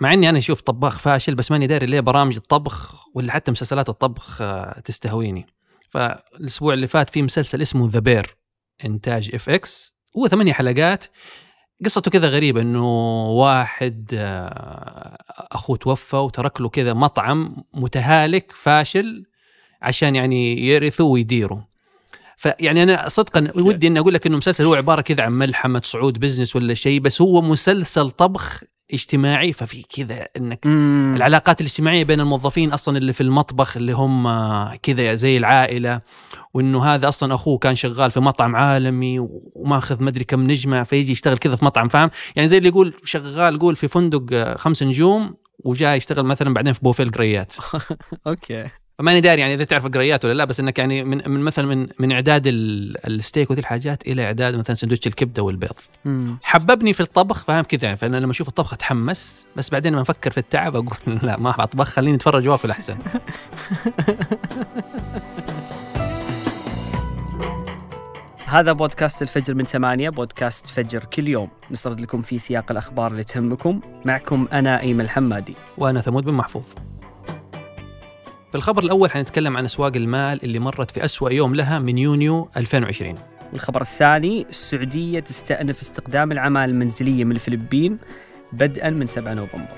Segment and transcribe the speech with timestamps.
[0.00, 3.88] مع إني أنا أشوف طباخ فاشل بس ماني داري ليه برامج الطبخ ولا حتى مسلسلات
[3.88, 5.46] الطبخ آه، تستهويني.
[5.88, 8.36] فالأسبوع اللي فات في مسلسل اسمه The Bear
[8.84, 11.04] إنتاج FX هو ثمانية حلقات.
[11.84, 12.86] قصته كذا غريبة إنه
[13.28, 19.24] واحد آه، أخوه توفى وترك له كذا مطعم متهالك فاشل
[19.82, 21.66] عشان يعني يرثه ويديره.
[22.36, 26.18] فيعني أنا صدقا ودي إني أقول لك إنه مسلسل هو عبارة كذا عن ملحمة صعود
[26.18, 28.62] business ولا شيء بس هو مسلسل طبخ
[28.94, 31.14] اجتماعي ففي كذا إنك مم.
[31.16, 34.28] العلاقات الاجتماعية بين الموظفين أصلا اللي في المطبخ اللي هم
[34.74, 36.00] كذا زي العائلة
[36.54, 39.18] وإنه هذا أصلا أخوه كان شغال في مطعم عالمي
[39.54, 43.58] وماخذ مدري كم نجمة فيجي يشتغل كذا في مطعم فاهم؟ يعني زي اللي يقول شغال
[43.58, 45.34] قول في فندق خمس نجوم
[45.64, 47.54] وجاي يشتغل مثلا بعدين في بوفيه القريات.
[48.26, 48.66] okay.
[48.98, 51.86] فماني داري يعني إذا تعرف قريات ولا لا بس إنك يعني من, من مثلا من
[51.98, 55.72] من إعداد ال- الستيك وذي الحاجات إلى إعداد مثلا سندوتش الكبدة والبيض.
[56.04, 56.38] مم.
[56.42, 60.30] حببني في الطبخ فاهم كذا يعني؟ فأنا لما أشوف الطبخ أتحمس بس بعدين لما أفكر
[60.30, 62.96] في التعب أقول لا ما أطبخ خليني أتفرج وأكل أحسن.
[68.46, 71.48] هذا بودكاست الفجر من ثمانية بودكاست فجر كل يوم.
[71.70, 73.80] نسرد لكم في سياق الأخبار اللي تهمكم.
[74.04, 75.54] معكم أنا أيمن الحمادي.
[75.78, 76.64] وأنا ثمود بن محفوظ.
[78.56, 83.14] الخبر الأول حنتكلم عن أسواق المال اللي مرت في أسوأ يوم لها من يونيو 2020
[83.52, 87.98] والخبر الثاني السعودية تستأنف استخدام العمالة المنزلية من الفلبين
[88.52, 89.68] بدءا من 7 نوفمبر.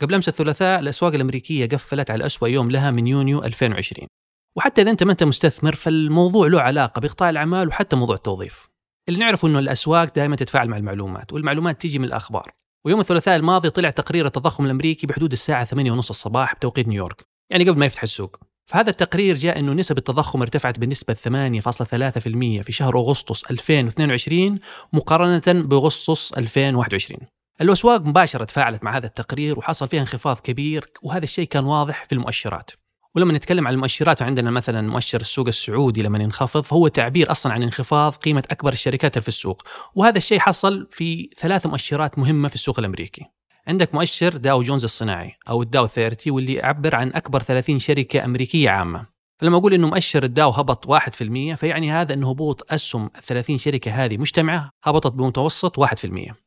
[0.00, 4.08] قبل أمس الثلاثاء الأسواق الأمريكية قفلت على أسوأ يوم لها من يونيو 2020
[4.56, 8.73] وحتى إذا أنت ما أنت مستثمر فالموضوع له علاقة بقطاع الأعمال وحتى موضوع التوظيف.
[9.08, 12.50] اللي نعرفه إنه الأسواق دائما تتفاعل مع المعلومات والمعلومات تيجي من الأخبار.
[12.86, 17.78] ويوم الثلاثاء الماضي طلع تقرير التضخم الأمريكي بحدود الساعة 8:30 الصباح بتوقيت نيويورك يعني قبل
[17.78, 18.36] ما يفتح السوق.
[18.70, 24.58] فهذا التقرير جاء إنه نسب التضخم ارتفعت بنسبة 8.3% في شهر أغسطس 2022
[24.92, 27.20] مقارنة بأغسطس 2021
[27.60, 32.12] الأسواق مباشرة تفاعلت مع هذا التقرير وحصل فيها انخفاض كبير وهذا الشيء كان واضح في
[32.14, 32.70] المؤشرات.
[33.14, 37.62] ولما نتكلم عن المؤشرات عندنا مثلا مؤشر السوق السعودي لما ينخفض هو تعبير أصلا عن
[37.62, 39.62] انخفاض قيمة أكبر الشركات في السوق.
[39.94, 43.24] وهذا الشيء حصل في ثلاث مؤشرات مهمة في السوق الأمريكي.
[43.66, 48.70] عندك مؤشر داو جونز الصناعي أو الداو 30 واللي يعبر عن أكبر 30 شركة أمريكية
[48.70, 49.06] عامة.
[49.38, 53.90] فلما أقول إنه مؤشر الداو هبط 1% فيعني هذا إنه هبوط أسهم ال 30 شركة
[53.90, 56.43] هذه مجتمعة هبطت بمتوسط 1%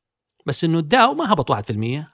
[0.47, 1.55] بس إنه الداو ما هبط 1%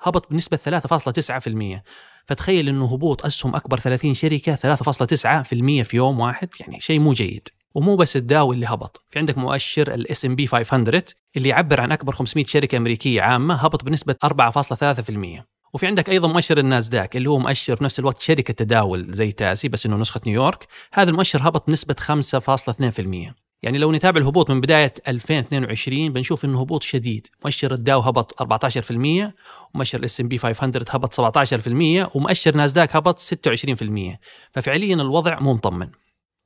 [0.02, 1.82] هبط بنسبة 3.9%
[2.26, 7.48] فتخيل إنه هبوط أسهم أكبر 30 شركة 3.9% في يوم واحد يعني شيء مو جيد.
[7.76, 9.06] ومو بس الداو اللي هبط.
[9.10, 11.04] في عندك مؤشر ال S&P 500
[11.38, 15.44] اللي يعبر عن أكبر 500 شركة أمريكية عامة هبط بنسبة 4.3%
[15.74, 19.86] وفي عندك أيضا مؤشر الناسداك اللي هو مؤشر نفس الوقت شركة تداول زي تاسي بس
[19.86, 20.68] إنه نسخة نيويورك.
[20.94, 26.84] هذا المؤشر هبط بنسبة 5.2% يعني لو نتابع الهبوط من بداية 2022 بنشوف إنه هبوط
[26.84, 29.34] شديد، مؤشر الداو هبط 14%،
[29.76, 34.20] ومؤشر ال S&P 500 هبط 17%، ومؤشر ناسداك هبط 26%،
[34.52, 35.90] ففعليا الوضع مو مطمن.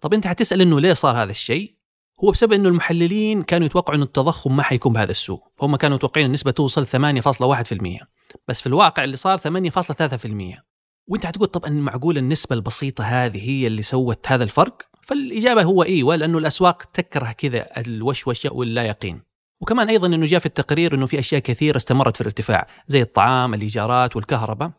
[0.01, 1.75] طب أنت حتسأل إنه ليه صار هذا الشيء؟
[2.23, 6.25] هو بسبب إنه المحللين كانوا يتوقعوا إنه التضخم ما حيكون بهذا السوء، هم كانوا متوقعين
[6.27, 8.07] النسبة توصل 8.1%،
[8.47, 10.63] بس في الواقع اللي صار 8.3%.
[11.07, 15.83] وأنت حتقول طب ان معقول النسبة البسيطة هذه هي اللي سوت هذا الفرق؟ فالإجابة هو
[15.83, 19.21] أيوه لأنه الأسواق تكره كذا الوشوشة واللا يقين.
[19.61, 23.53] وكمان أيضا إنه جاء في التقرير إنه في أشياء كثيرة استمرت في الارتفاع زي الطعام،
[23.53, 24.71] الإيجارات والكهرباء.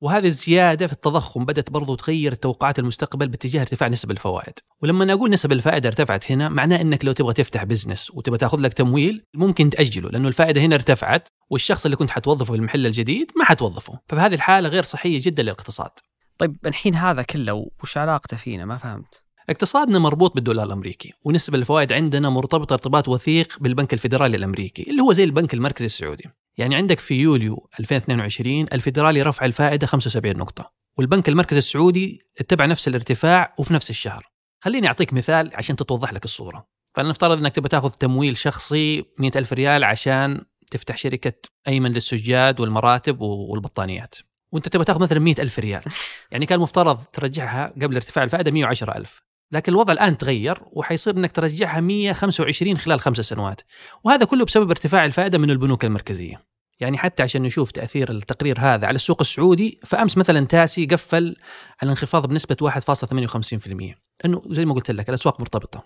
[0.00, 4.52] وهذه الزيادة في التضخم بدأت برضو تغير توقعات المستقبل باتجاه ارتفاع نسب الفوائد.
[4.82, 8.72] ولما أقول نسب الفائدة ارتفعت هنا معناه إنك لو تبغى تفتح بزنس وتبغى تأخذ لك
[8.72, 13.44] تمويل ممكن تأجله لأنه الفائدة هنا ارتفعت والشخص اللي كنت حتوظفه في المحل الجديد ما
[13.44, 15.90] حتوظفه، ففي هذه الحالة غير صحية جدا للاقتصاد.
[16.38, 21.92] طيب الحين هذا كله وش علاقته فينا ما فهمت اقتصادنا مربوط بالدولار الأمريكي ونسب الفوائد
[21.92, 26.24] عندنا مرتبطة ارتباط وثيق بالبنك الفدرالي الأمريكي اللي هو زي البنك المركزي السعودي.
[26.58, 32.88] يعني عندك في يوليو 2022 الفدرالي رفع الفائدة 75 نقطة والبنك المركزي السعودي اتبع نفس
[32.88, 34.30] الارتفاع وفي نفس الشهر.
[34.60, 36.66] خليني أعطيك مثال عشان تتوضح لك الصورة.
[36.94, 41.32] فلنفترض إنك تبغى تأخذ تمويل شخصي 100 ألف ريال عشان تفتح شركة
[41.68, 44.14] أيمن للسجاد والمراتب والبطانيات
[44.52, 45.82] وأنت تبغى تأخذ مثلا 100 ألف ريال.
[46.32, 49.26] يعني كان مفترض ترجعها قبل ارتفاع الفائدة 110 ألف.
[49.52, 53.60] لكن الوضع الآن تغير وحيصير إنك ترجعها 125 خلال خمس سنوات.
[54.04, 56.46] وهذا كله بسبب ارتفاع الفائدة من البنوك المركزية.
[56.80, 61.36] يعني حتى عشان نشوف تأثير التقرير هذا على السوق السعودي فأمس مثلا تاسي قفل
[61.82, 63.94] على انخفاض بنسبه 1.58%
[64.24, 65.84] إنه زي ما قلت لك الأسواق مرتبطة.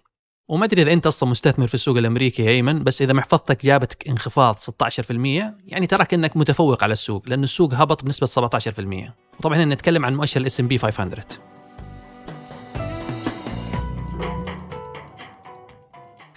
[0.50, 4.08] وما أدري إذا أنت أصلا مستثمر في السوق الأمريكي يا أيمن بس إذا محفظتك جابتك
[4.08, 4.60] انخفاض 16%
[5.66, 10.16] يعني تراك إنك متفوق على السوق لأن السوق هبط بنسبة 17% وطبعا هنا نتكلم عن
[10.16, 11.49] مؤشر ال S&P 500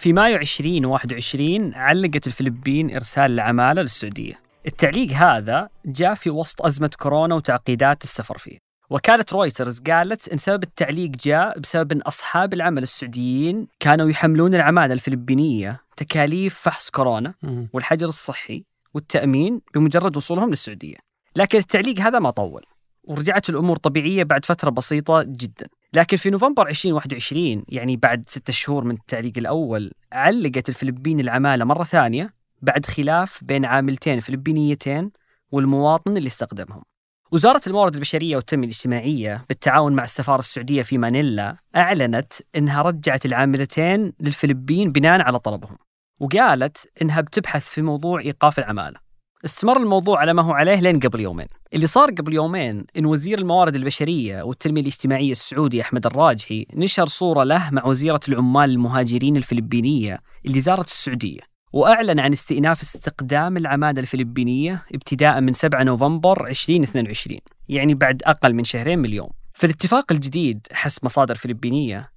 [0.03, 4.39] في مايو 2021 علقت الفلبين إرسال العمالة للسعودية.
[4.67, 8.57] التعليق هذا جاء في وسط أزمة كورونا وتعقيدات السفر فيه.
[8.89, 14.93] وكالة رويترز قالت إن سبب التعليق جاء بسبب أن أصحاب العمل السعوديين كانوا يحملون العمالة
[14.93, 17.33] الفلبينية تكاليف فحص كورونا.
[17.73, 18.63] والحجر الصحي
[18.93, 20.97] والتأمين بمجرد وصولهم للسعودية.
[21.35, 22.65] لكن التعليق هذا ما طول
[23.03, 25.67] ورجعت الأمور طبيعية بعد فترة بسيطة جدا.
[25.93, 31.83] لكن في نوفمبر 2021 يعني بعد ستة شهور من التعليق الأول علقت الفلبين العمالة مرة
[31.83, 35.11] ثانية بعد خلاف بين عاملتين فلبينيتين
[35.51, 36.83] والمواطن اللي استخدمهم.
[37.31, 44.13] وزارة الموارد البشرية والتنمية الاجتماعية بالتعاون مع السفارة السعودية في مانيلا أعلنت أنها رجعت العاملتين
[44.19, 45.77] للفلبين بناء على طلبهم
[46.19, 49.02] وقالت أنها بتبحث في موضوع إيقاف العمالة.
[49.45, 51.47] استمر الموضوع على ما هو عليه لين قبل يومين.
[51.73, 57.43] اللي صار قبل يومين إن وزير الموارد البشرية والتنمية الاجتماعية السعودي أحمد الراجحي نشر صورة
[57.43, 61.39] له مع وزيرة العمال المهاجرين الفلبينية اللي زارت السعودية
[61.73, 68.63] وأعلن عن استئناف استخدام العمالة الفلبينية ابتداء من 7 نوفمبر 2022 يعني بعد أقل من
[68.63, 69.29] شهرين من اليوم.
[69.53, 72.12] في الاتفاق الجديد حسب مصادر فلبينية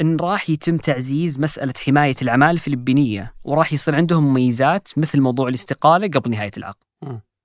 [0.00, 6.08] إن راح يتم تعزيز مسألة حماية العمال الفلبينية وراح يصير عندهم مميزات مثل موضوع الاستقالة
[6.08, 6.84] قبل نهاية العقد.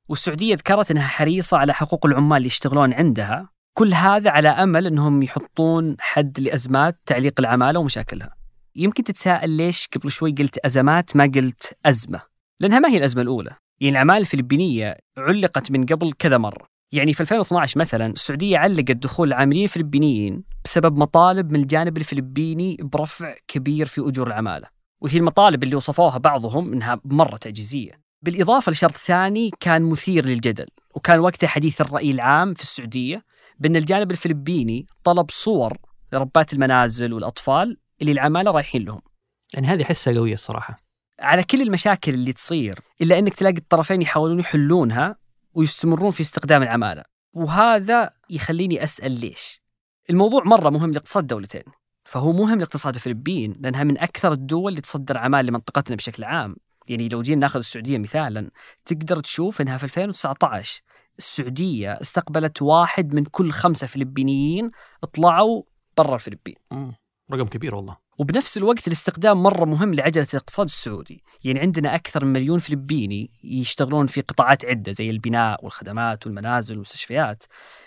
[0.10, 5.24] والسعودية ذكرت إنها حريصة على حقوق العمال اللي يشتغلون عندها، كل هذا على أمل إنهم
[5.24, 8.36] يحطون حد لأزمات تعليق العماله ومشاكلها.
[8.75, 12.22] يمكن تتساءل ليش قبل شوي قلت أزمات ما قلت أزمة؟
[12.60, 16.75] لأنها ما هي الأزمة الأولى، يعني الأعمال الفلبينية علقت من قبل كذا مرة.
[16.92, 23.36] يعني في 2012 مثلا السعودية علقت دخول العاملين الفلبينيين بسبب مطالب من الجانب الفلبيني برفع
[23.48, 24.68] كبير في أجور العمالة،
[25.02, 28.06] وهي المطالب اللي وصفوها بعضهم إنها مرة تعجيزية.
[28.22, 33.26] بالإضافة لشرط ثاني كان مثير للجدل، وكان وقتها حديث الرأي العام في السعودية
[33.60, 35.78] بأن الجانب الفلبيني طلب صور
[36.14, 39.02] لربات المنازل والأطفال اللي العمالة رايحين لهم.
[39.54, 40.86] يعني هذه حسها قوية الصراحة
[41.20, 45.16] على كل المشاكل اللي تصير إلا إنك تلاقي الطرفين يحاولون يحلونها
[45.56, 47.04] ويستمرون في استخدام العمالة.
[47.34, 49.62] وهذا يخليني أسأل ليش؟
[50.10, 51.63] الموضوع مرة مهم لاقتصاد الدولتين
[52.04, 56.56] فهو مهم لاقتصاد الفلبين لأنها من أكثر الدول اللي تصدر عمال لمنطقتنا بشكل عام.
[56.88, 58.52] يعني لو جينا ناخذ السعودية مثالا
[58.86, 60.81] تقدر تشوف إنها في 2019
[61.18, 64.72] السعودية استقبلت واحد من كل خمسة فلبينيين
[65.13, 65.63] طلعوا
[65.98, 66.56] برا الفلبين.
[67.31, 67.98] رقم كبير والله.
[68.17, 71.23] وبنفس الوقت الاستخدام مرة مهم لعجلة الاقتصاد السعودي.
[71.44, 77.44] يعني عندنا أكثر من مليون فلبيني يشتغلون في قطاعات عدة زي البناء والخدمات والمنازل والمستشفيات.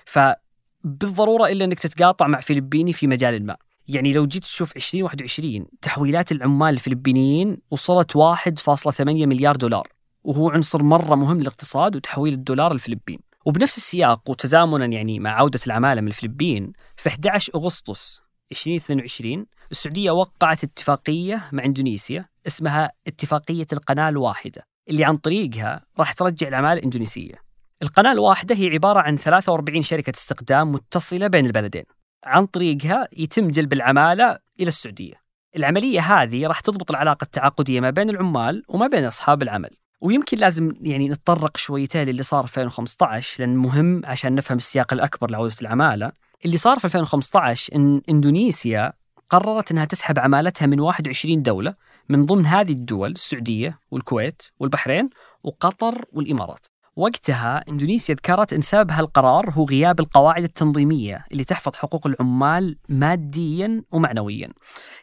[0.07, 3.57] فبالضرورة إلا أنك تتقاطع مع فلبيني في مجال ما.
[3.89, 9.89] يعني لو جيت تشوف 2021 تحويلات العمال الفلبينيين وصلت 1.8 مليار دولار.
[10.25, 16.01] وهو عنصر مرة مهم للاقتصاد وتحويل الدولار الفلبين وبنفس السياق وتزامنا يعني مع عودة العمالة
[16.01, 24.63] من الفلبين في 11 أغسطس 2022 السعودية وقعت اتفاقية مع إندونيسيا اسمها اتفاقية القناة الواحدة
[24.89, 27.35] اللي عن طريقها راح ترجع العمالة الإندونيسية.
[27.83, 31.85] القناة الواحدة هي عبارة عن 43 شركة استخدام متصلة بين البلدين.
[32.25, 35.15] عن طريقها يتم جلب العمالة إلى السعودية.
[35.57, 39.71] العملية هذه راح تضبط العلاقة التعاقدية ما بين العمال وما بين أصحاب العمل.
[40.01, 45.31] ويمكن لازم يعني نتطرق شويتين للي صار في 2015 لأن مهم عشان نفهم السياق الأكبر
[45.31, 46.13] لعودة العمالة.
[46.45, 48.93] اللي صار في 2015 إن إندونيسيا
[49.31, 51.75] قررت أنها تسحب عمالتها من 21 دولة
[52.09, 55.11] من ضمن هذه الدول السعودية والكويت والبحرين
[55.43, 56.67] وقطر والإمارات.
[56.97, 63.83] وقتها إندونيسيا ذكرت أن سبب هالقرار هو غياب القواعد التنظيمية اللي تحفظ حقوق العمال ماديا
[63.91, 64.49] ومعنويا.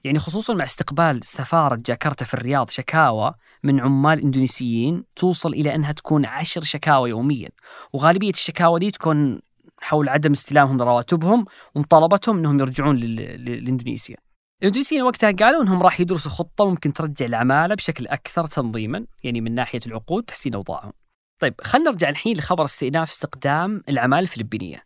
[0.04, 5.92] يعني خصوصا مع استقبال سفارة جاكرتا في الرياض شكاوى من عمال إندونيسيين توصل إلى أنها
[5.92, 7.50] تكون عشر شكاوى يوميا.
[7.94, 9.40] وغالبية الشكاوى دي تكون
[9.86, 14.18] حول عدم استلامهم لرواتبهم ومطالبتهم إنهم يرجعون لإندونيسيا.
[14.62, 19.54] الاندونيسيين وقتها قالوا إنهم راح يدرسوا خطة ممكن ترجع العمالة بشكل أكثر تنظيما يعني من
[19.56, 20.92] ناحية العقود تحسين أوضاعهم.
[21.40, 24.84] طيب خلينا نرجع الحين لخبر استئناف استخدام العمال الفلبينية.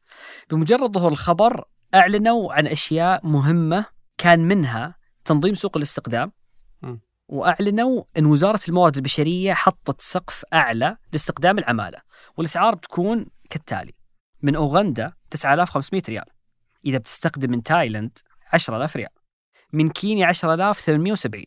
[0.50, 1.63] بمجرد ظهور الخبر
[1.96, 3.86] أعلنوا عن أشياء مهمة
[4.18, 6.32] كان منها تنظيم سوق الاستقدام
[6.82, 6.98] م.
[7.27, 12.01] وأعلنوا إن وزارة الموارد البشرية حطت سقف أعلى لاستقدام العمالة
[12.38, 13.99] والأسعار بتكون كالتالي
[14.41, 16.25] من أوغندا 9500 ريال.
[16.86, 18.17] إذا بتستقدم من تايلاند
[18.53, 19.10] 10000 ريال.
[19.74, 21.46] من كينيا 10870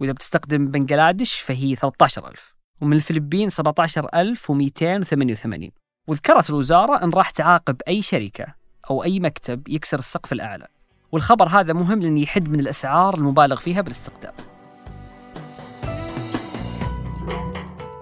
[0.00, 5.70] وإذا بتستقدم بنغلاديش فهي 13000 ومن الفلبين 17288
[6.06, 8.54] وذكرت الوزارة إن راح تعاقب أي شركة
[8.90, 10.68] أو أي مكتب يكسر السقف الأعلى.
[11.12, 14.34] والخبر هذا مهم لأنه يحد من الأسعار المبالغ فيها بالاستخدام.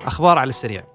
[0.03, 0.90] أخبار على السريع.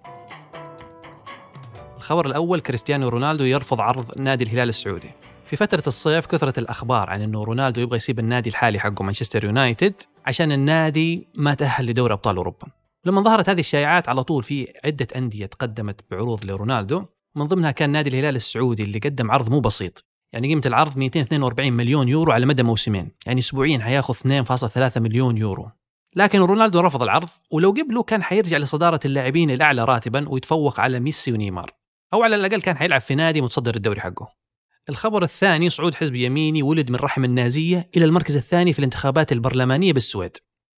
[2.05, 5.11] الخبر الأول كريستيانو رونالدو يرفض عرض نادي الهلال السعودي.
[5.45, 9.93] في فترة الصيف كثرت الأخبار عن أنه رونالدو يبغى يسيب النادي الحالي حقه مانشستر يونايتد
[10.25, 12.67] عشان النادي ما تأهل لدوري أبطال أوروبا.
[13.05, 17.05] لما ظهرت هذه الشائعات على طول في عدة أندية تقدمت بعروض لرونالدو.
[17.35, 20.05] من ضمنها كان نادي الهلال السعودي اللي قدم عرض مو بسيط.
[20.33, 23.11] يعني قيمة العرض 242 مليون يورو على مدى موسمين.
[23.25, 25.71] يعني أسبوعيا حياخذ 2.3 مليون يورو.
[26.15, 31.31] لكن رونالدو رفض العرض ولو قبله كان حيرجع لصدارة اللاعبين الأعلى راتبا ويتفوق على ميسي
[31.31, 31.84] ونيمار.
[32.13, 34.27] أو على الأقل كان حيلعب في نادي متصدر الدوري حقه.
[34.89, 39.93] الخبر الثاني صعود حزب يميني ولد من رحم النازية إلى المركز الثاني في الانتخابات البرلمانية
[39.93, 40.37] بالسويد.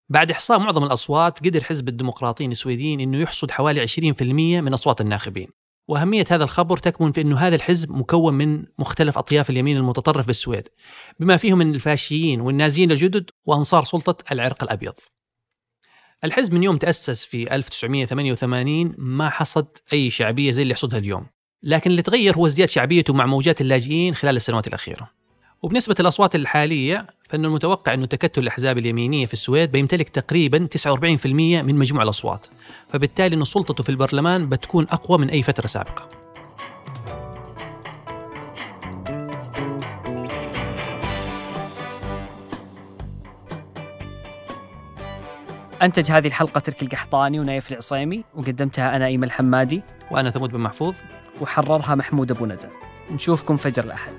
[0.10, 5.48] بعد إحصاء معظم الأصوات قدر حزب الديمقراطيين السويديين أنه يحصد حوالي 20% من أصوات الناخبين.
[5.88, 10.68] وأهمية هذا الخبر تكمن في أنه هذا الحزب مكون من مختلف أطياف اليمين المتطرف بالسويد
[11.20, 14.94] بما فيهم من الفاشيين والنازيين الجدد وأنصار سلطة العرق الأبيض.
[16.24, 21.26] الحزب من يوم تأسس في 1988 ما حصد أي شعبية زي اللي حصدها اليوم
[21.64, 25.10] لكن اللي تغير هو ازدياد شعبيته مع موجات اللاجئين خلال السنوات الأخيرة.
[25.62, 31.76] وبنسبة الأصوات الحالية فإن المتوقع أنه تكتل الأحزاب اليمينية في السويد بيمتلك تقريبا 49% من
[31.76, 32.46] مجموع الأصوات
[32.90, 36.27] فبالتالي أن سلطته في البرلمان بتكون أقوى من أي فترة سابقة.
[45.82, 50.96] أنتج هذه الحلقة تركي القحطاني ونايف العصيمي وقدمتها أنا أيمن الحمادي وأنا ثمود بن محفوظ.
[51.42, 52.68] وحررها محمود أبو ندى.
[53.12, 54.14] نشوفكم فجر الأحد.